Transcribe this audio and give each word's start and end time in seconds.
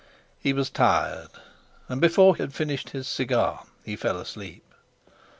He 0.39 0.51
was 0.51 0.71
tired, 0.71 1.29
and 1.87 2.01
before 2.01 2.35
he 2.35 2.41
had 2.41 2.55
finished 2.55 2.89
his 2.89 3.07
cigar 3.07 3.65
he 3.85 3.95
fell 3.95 4.19
asleep. 4.19 4.63